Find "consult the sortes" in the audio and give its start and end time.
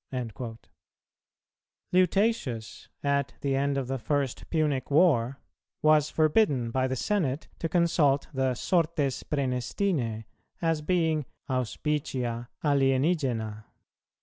7.69-9.21